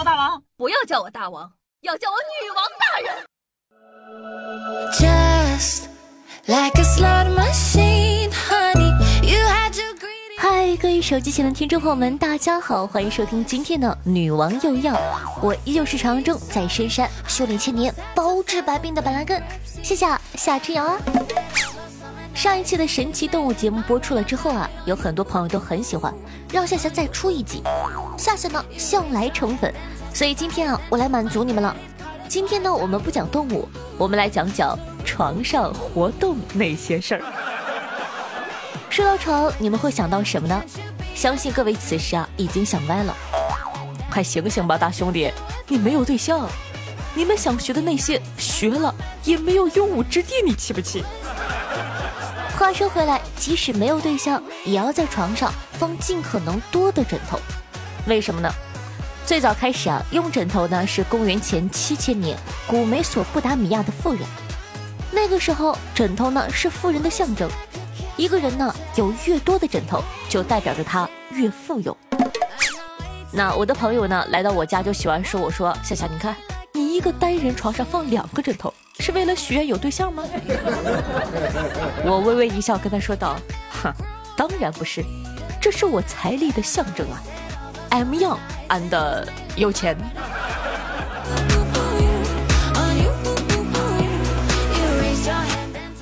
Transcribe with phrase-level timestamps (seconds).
[0.00, 3.14] 我大王，不要叫我大王，要叫我女王大人。
[10.38, 14.94] 嗨，各位手机前的听众朋友们，大家好，欢迎收听今天的《女王又要》，
[15.42, 19.42] 我依旧是传说中在深山修炼千年、包治百病的板蓝根，
[19.82, 20.98] 谢谢夏春瑶啊。
[22.40, 26.10] 上一期的神奇动物节目播出了之后啊，有很多朋友都很喜欢，
[26.50, 27.62] 让夏夏再出一集。
[28.16, 29.70] 夏夏呢向来宠粉，
[30.14, 31.76] 所以今天啊，我来满足你们了。
[32.28, 37.22] 今天呢，我们不讲动物，我们来讲讲床上活动那些事儿。
[38.88, 40.64] 说到床，你们会想到什么呢？
[41.14, 43.14] 相信各位此时啊，已经想歪了。
[44.10, 45.30] 快醒醒吧，大兄弟，
[45.68, 46.48] 你没有对象，
[47.14, 51.04] 你们想学的那些学了也没有用武之地，你气不气？
[52.60, 57.40] 话说回来，即使没有对象，也要在床上放尽可能多的枕头。
[58.06, 58.52] 为什么呢？
[59.24, 64.20] 最早开始啊，用枕头呢是公元前七千年古美索不达米亚的富人。
[65.10, 67.50] 那个时候，枕头呢是富人的象征。
[68.18, 71.96] 一个人呢有越多的枕头，就代表着他越富有。
[73.32, 76.36] 那我的朋友呢来到我家就喜欢说我说夏夏，你看
[76.74, 78.70] 你一个单人床上放两个枕头。
[79.10, 80.22] 是为了许愿有对象吗？
[82.06, 83.36] 我微微一笑，跟他说道
[83.82, 83.92] ：“哼，
[84.36, 85.04] 当然不是，
[85.60, 87.20] 这是我财力的象征啊。
[87.90, 88.38] I'm young
[88.68, 89.96] and 有钱。”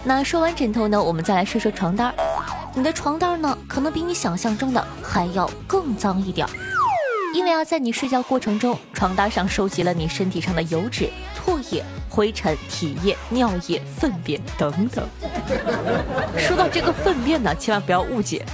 [0.04, 2.14] 那说完枕头呢，我们再来说说床单
[2.74, 6.46] 你的床单呢，可能比你想象中的还要更脏一点
[7.34, 11.10] 因为啊，在你睡觉过程中，床单上收集了你身体上的油脂、
[11.48, 11.82] 唾液。
[12.10, 15.06] 灰尘、体液、尿液、粪便等等。
[16.36, 18.44] 说到这个粪便呢，千万不要误解，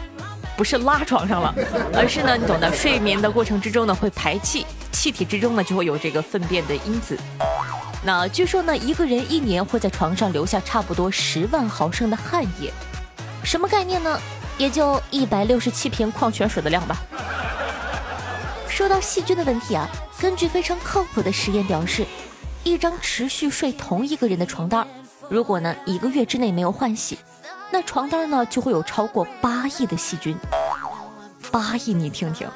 [0.55, 1.55] 不是拉床上了，
[1.95, 7.17] 而是呢，你懂得，睡眠的过程之中呢会排气，气体之中呢就会有这个粪便的因子。
[8.05, 12.71] 那据说呢，一个人一年会在床上留下差不多十万毫升的汗液，
[13.43, 14.21] 什么概念呢？
[14.59, 16.99] 也就一百六十七瓶矿泉水的量吧。
[18.69, 19.89] 说到细菌的问题啊，
[20.21, 22.05] 根据非常靠谱的实验表示。
[22.65, 24.87] 一张持续睡同一个人的床单，
[25.29, 27.19] 如果呢一个月之内没有换洗，
[27.71, 30.35] 那床单呢就会有超过八亿的细菌。
[31.53, 32.49] 八亿，你听听，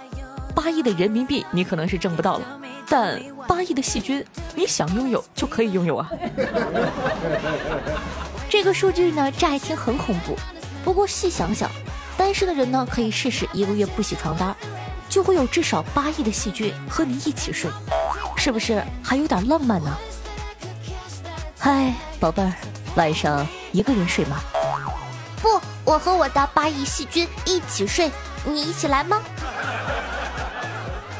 [0.54, 4.24] 八亿的人民币你可能是挣不到了，但八亿的细菌
[4.54, 6.10] 你想拥有就可以拥有啊。
[8.48, 10.34] 这个数据呢乍一听很恐怖，
[10.82, 11.70] 不过细想想，
[12.16, 14.56] 单身的人呢可以试试一个月不洗床单，
[15.06, 17.70] 就会有至少八亿的细菌和你一起睡。
[18.38, 19.99] 是不是还有点浪漫呢？
[21.59, 22.53] 嗨，宝贝儿，
[22.94, 24.38] 晚上一个人睡吗？
[25.43, 28.10] 不，我和我的八亿细菌一起睡，
[28.44, 29.21] 你一起来吗？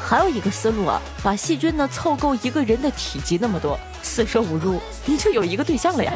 [0.01, 6.13] 还有一个思路啊，把细菌呢凑够一个人的体积那么多，四舍五入你就有一个对象了呀！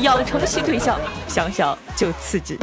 [0.00, 2.58] 养成系对象，想想就刺激。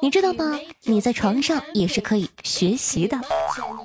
[0.00, 0.58] 你知道吗？
[0.84, 3.20] 你在床上也是可以学习的。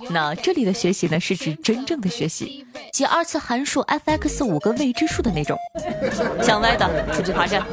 [0.10, 5.58] 那这里的学习呢，是指真正的学习，即二次函数 f(x) 五个未知数的那种。
[6.42, 7.66] 想歪的，出去罚站。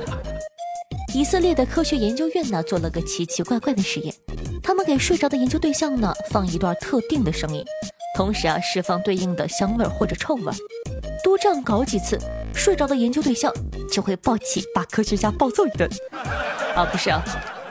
[1.15, 4.15] 以色列的科学研究院呢，做了个奇奇怪怪的实验，
[4.63, 7.65] 他们给睡着的研究对象呢，放一段特定的声音，
[8.17, 10.53] 同时啊，释放对应的香味或者臭味。
[11.23, 12.19] 多这样搞几次，
[12.55, 13.53] 睡着的研究对象
[13.91, 15.89] 就会抱起把科学家暴揍一顿。
[16.77, 17.23] 啊，不是啊，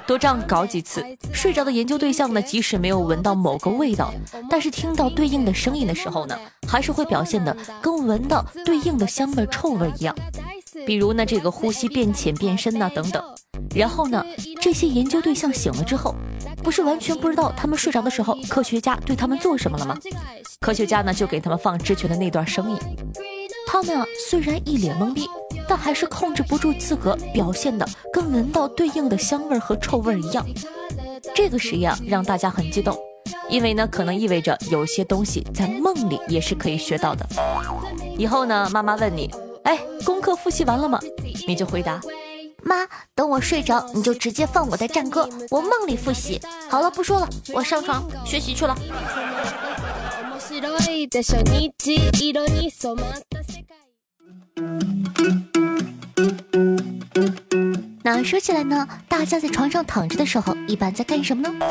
[0.05, 1.03] 多这样搞几次，
[1.33, 4.13] 睡着的研究对象呢，即使没有闻到某个味道，
[4.49, 6.37] 但是听到对应的声音的时候呢，
[6.67, 10.15] 还是会表现的跟闻到对应的香味、臭味一样。
[10.85, 13.23] 比如呢，这个呼吸变浅变深呐，等等。
[13.75, 14.23] 然后呢，
[14.61, 16.13] 这些研究对象醒了之后，
[16.63, 19.97] 不是完全不知道他们睡着的时候科学家对他们做什么了吗？
[20.59, 22.77] 科学家呢，就给他们放之前的那段声音。
[23.67, 25.27] 他们啊，虽然一脸懵逼，
[25.67, 30.45] 但还是控制不住自个，表现的跟闻到对应的香味和臭味一样。
[31.33, 32.97] 这个实验啊让大家很激动，
[33.49, 37.25] 因为呢，可能意味着有些东西在梦里也是可以学到的。
[38.17, 39.29] 以后呢，妈妈问你，
[39.63, 40.99] 哎，功课复习完了吗？
[41.47, 42.01] 你就回答，
[42.61, 42.85] 妈，
[43.15, 46.41] 等我睡着，你就直接放我的战歌，我梦里复习。
[46.69, 48.75] 好了，不说了，我上床学习去了。
[58.13, 61.65] 那说起来呢，大家在床上躺着的时候，一般在干什么呢？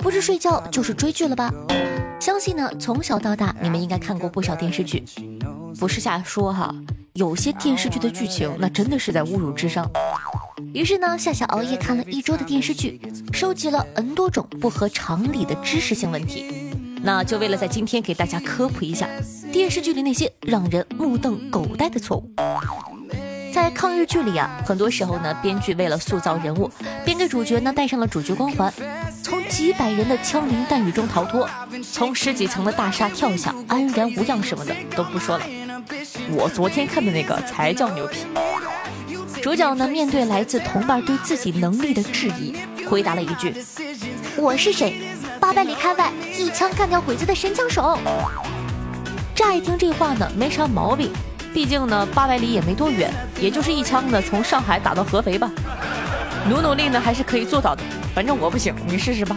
[0.00, 1.52] 不是睡觉就是追剧了吧？
[2.18, 5.04] 相信呢，从小到大你们应该看过不少电视剧，
[5.78, 6.74] 不是瞎说哈。
[7.12, 9.86] 有些电视剧的剧情那真的是在侮辱智商。
[10.72, 12.98] 于是呢，夏夏熬夜看了一周的电视剧，
[13.34, 16.72] 收集了 N 多种不合常理的知识性问题。
[17.02, 19.06] 那就为了在今天给大家科普一下
[19.52, 22.30] 电视剧里那些让人目瞪口呆的错误。
[23.52, 26.70] 在抗日剧里啊，很多时候呢，编剧为了塑造人物，
[27.04, 28.72] 便给主角呢带上了主角光环，
[29.22, 31.46] 从几百人的枪林弹雨中逃脱，
[31.92, 35.44] 从十几层的大厦跳下，安然无恙什么的都不说了。
[36.30, 38.20] 我昨天看的那个才叫牛皮。
[39.42, 42.56] 主角呢，面对来自同伴对自己能力的质疑，
[42.88, 43.54] 回答了一句
[44.36, 45.14] ：“我是谁？
[45.38, 47.98] 八百里开外，一枪干掉鬼子的神枪手。”
[49.36, 51.12] 乍一听这话呢，没啥毛病。
[51.52, 55.50] 毕竟呢，八百里也没多远，也就是一枪呢从上海打到合肥吧。
[56.48, 57.82] 努努力呢还是可以做到的，
[58.14, 59.36] 反正我不行，你试试吧。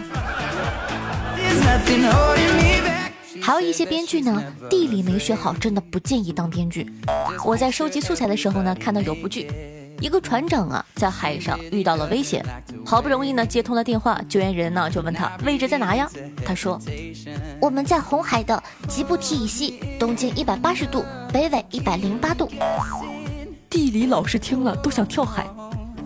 [3.42, 6.90] 还有一些编剧呢，地理没学好，真的不建议当编剧。
[7.44, 9.48] 我在收集素材的时候呢，看到有部剧，
[10.00, 12.44] 一个船长啊在海上遇到了危险，
[12.84, 16.08] 好不容易呢接通了电话，救援人呢就问他位置在哪呀？
[16.44, 16.80] 他说。
[17.60, 22.50] 我们在红海的吉布提以西，东经一百八十度，北纬一百零八度。
[23.70, 25.46] 地理老师听了都想跳海。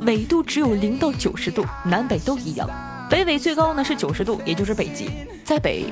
[0.02, 2.68] 纬度只有零到九十度，南北都一样。
[3.10, 5.10] 北纬最高呢是九十度，也就是北极，
[5.44, 5.86] 在北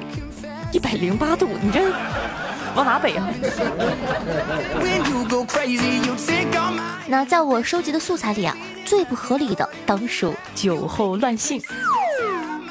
[0.72, 1.48] 一百零八度。
[1.60, 1.92] 你这
[2.78, 3.28] 往哪北啊？
[7.08, 11.60] 那在我收集的素材里啊，最不合理的当属酒后乱性。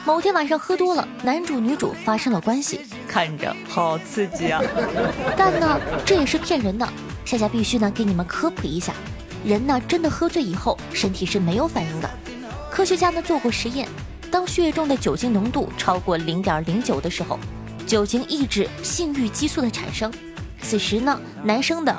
[0.06, 4.62] 某天晚上喝多了，男主女主发生了关系，看着好刺激啊！
[5.36, 6.88] 但呢，这也是骗人的。
[7.26, 8.94] 夏夏必须呢给你们科普一下，
[9.44, 12.10] 人呢真的喝醉以后，身体是没有反应的。
[12.72, 13.86] 科学家呢做过实验，
[14.32, 17.38] 当血液中的酒精浓度超过零点零九的时候，
[17.88, 20.12] 酒精抑制性欲激素的产生，
[20.62, 21.96] 此时呢男生的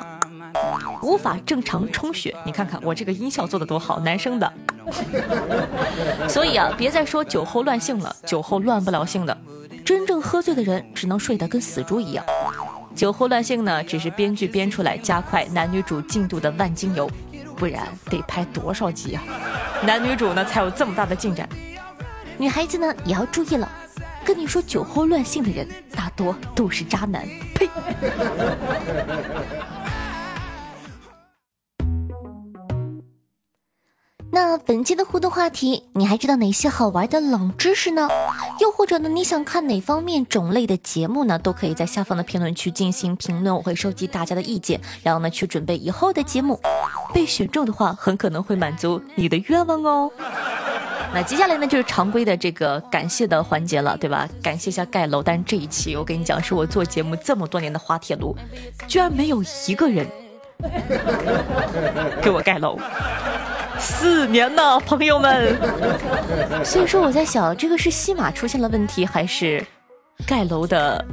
[1.01, 2.35] 无法正常充血。
[2.45, 4.53] 你看看我这个音效做的多好，男生的。
[6.29, 9.35] 所以啊，别再说酒后乱性了，酒后乱不了性的。
[9.83, 12.23] 真正喝醉的人只能睡得跟死猪一样。
[12.95, 17.09] 酒后乱性呢，只是编剧编出来加快男女主进度的万金油，
[17.57, 19.23] 不然得拍多少集啊？
[19.83, 21.49] 男女主呢才有这么大的进展。
[22.37, 23.67] 女孩子呢也要注意了，
[24.25, 27.27] 跟你说酒后乱性的人大多都是渣男。
[27.55, 27.69] 呸！
[34.31, 38.07] 那本期的互动话题，你还知道哪些好玩的冷知识呢？
[38.59, 41.39] 又或者呢，你想看哪方面种类的节目呢？
[41.39, 46.59] 都可以在下方的评论区进行评论，我会收集大家的意见，然后呢去准备以后的节目。
[47.11, 50.11] 被选中的话，很可能会满足你的愿望哦。
[51.13, 54.27] 那接下来呢，就是常规的这个感谢的环节了，对吧？
[54.43, 58.35] 感谢一下盖楼，但是这一期我跟你讲，是我做节目这么多年的滑铁卢，
[58.87, 60.05] 居然没有一个人
[62.21, 62.77] 给我盖楼。
[63.79, 65.57] 四年呢，朋友们。
[66.63, 69.65] 所以说我在想，这个是西马出现了问题，还是
[70.27, 71.03] 盖楼的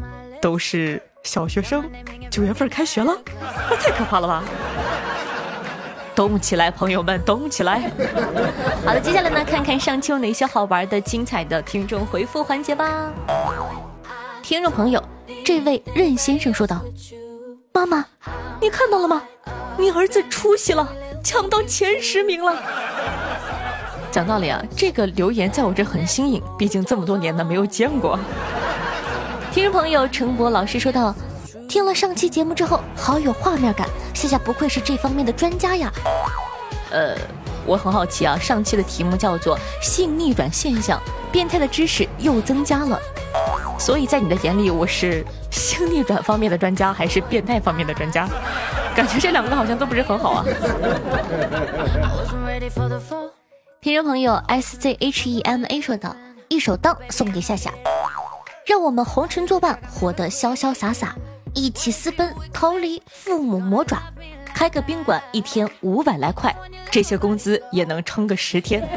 [0.42, 1.84] 都是小学生？
[2.30, 3.16] 九月份开学了，
[3.70, 4.44] 那太可怕了吧！
[6.16, 7.90] 动起来，朋友们，动起来！
[8.84, 13.12] 好的，接下来呢，看看上期有哪些好玩的、精彩的听众回复环节吧。
[14.42, 15.02] 听众朋友，
[15.44, 16.80] 这位任先生说道
[17.74, 18.04] ：“妈妈，
[18.60, 19.22] 你看到了吗？
[19.76, 20.88] 你儿子出息了。”
[21.22, 22.54] 抢到前十名了。
[24.12, 28.16] 讲道理啊，这个留言在我这很新颖，毕竟这么多年呢没有见过。
[29.52, 31.12] 听众朋友程博老师说道
[31.68, 35.92] ：“听了上期节目之后，好有画面感，夏夏，不愧是这方面的专家呀。
[36.90, 37.16] 呃，
[37.66, 41.00] 我很好奇啊，上期的题目叫做性逆转现象，
[41.32, 42.98] 变态的知识又增加了。
[43.78, 48.28] 所以在你的眼里，我是性逆转方面的专家，还是变态方面的专家？
[48.94, 50.44] 感觉这两个好像都不是很好啊。
[53.82, 56.16] 听众朋友 S Z H E M A 说道
[56.48, 57.70] ：“一首当送给夏夏，
[58.66, 61.14] 让我们红尘作伴，活得潇潇洒洒，
[61.56, 64.02] 一起私奔逃离父母魔爪，
[64.54, 66.54] 开个宾馆一天五百来块，
[66.90, 68.86] 这些工资也能撑个十天。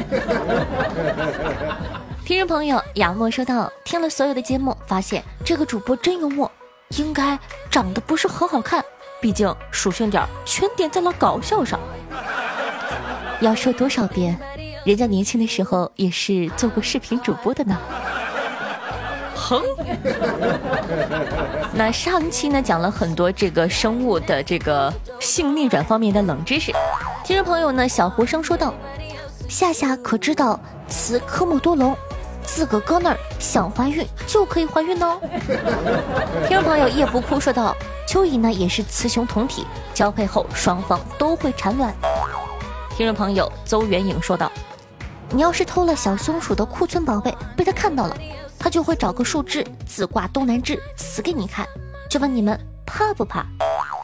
[2.22, 6.52] 听众朋友雅墨说道：“听了所有的节目，发现这个主播真幽默，
[6.90, 7.38] 应该
[7.70, 8.84] 长得不是很好看。”
[9.22, 11.80] 毕竟属性点全点在了搞笑上，
[13.40, 14.38] 要说多少遍，
[14.84, 17.78] 人家年轻的时候也是做过视频主播的呢。
[19.50, 19.62] 哼。
[21.74, 26.72] 那上期呢讲了很多这个生物的这个性逆转方面的冷知识，
[27.24, 28.72] 听众朋友呢小胡生说道
[29.48, 31.96] ：“夏夏可知道雌科莫多龙？”
[32.42, 35.20] 自个搁那儿想怀孕就可以怀孕哦。
[36.48, 37.76] 听众朋友夜不哭说道
[38.08, 39.64] ：“蚯蚓呢也是雌雄同体，
[39.94, 41.94] 交配后双方都会产卵。”
[42.96, 44.52] 听听众朋友邹元颖说道
[45.32, 48.14] ：“你要是偷了小松鼠的库存宝贝，被他看到了，
[48.60, 51.66] 他就会找个树枝自挂东南枝，死给你看。
[52.10, 53.46] 就问你们怕不怕？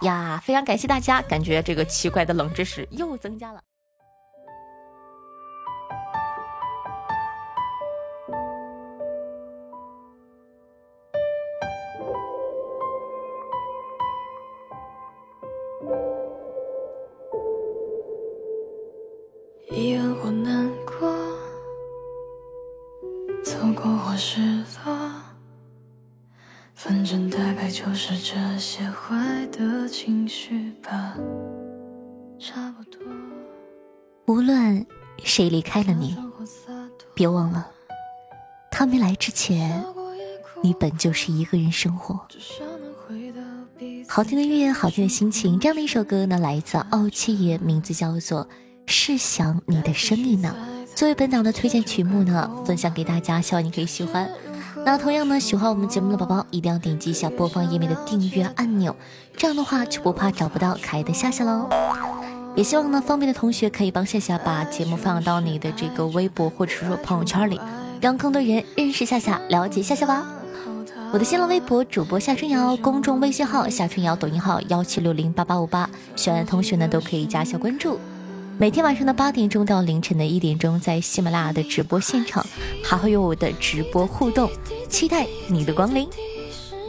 [0.00, 3.60] 呀，非常感谢大家，感觉这个奇怪的冷知识又增加了。”
[27.86, 31.14] 就是这些坏的情绪吧，
[32.36, 33.00] 差不多。
[34.26, 34.84] 无论
[35.22, 36.16] 谁离开了你，
[37.14, 37.70] 别忘了，
[38.72, 39.84] 他没来之前，
[40.64, 42.20] 你本就是一个人生活。
[44.08, 48.48] 好听的音乐，好听的心情，这样的一首歌呢，来自傲气爷，名字叫做。
[48.88, 50.54] 是想你的声音呢？
[50.94, 54.28] 作为本档的推荐曲目呢，分享给大家，希望你可以喜欢。
[54.86, 58.94] 那同样呢，喜欢我们节目的宝宝，一定要点击一下播放页面的订阅按钮，
[59.36, 61.68] 这样的话就不怕找不到可爱的夏夏喽。
[62.54, 67.60] 也希望呢，方便的同学可以帮夏夏把节目放到你的这个微博或者是说朋友圈里，
[68.00, 70.24] 让更多人认识夏夏，了解夏夏吧。
[71.12, 77.98] 我的新浪微博主播夏春瑶，公众微信号夏春瑶，抖音号幺七六零八八五八，喜欢的同学呢都可以加一下关注。
[78.58, 82.44] 每天晚上的八点钟到凌晨的一点钟，在喜马拉雅的直播现场，
[82.82, 84.50] 还会有我的直播互动，
[84.88, 86.08] 期待你的光临。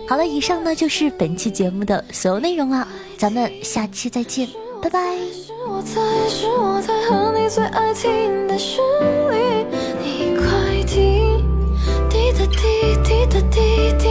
[0.08, 4.48] 好了，以上呢就是本期节目的所有内容了，咱们下期再见，
[4.82, 5.18] 拜拜。
[5.34, 8.82] 是我在，是我在和你最爱听的旋
[9.30, 9.66] 律，
[10.02, 10.48] 你快
[10.86, 11.44] 听，
[12.10, 14.08] 滴答滴，滴答滴滴。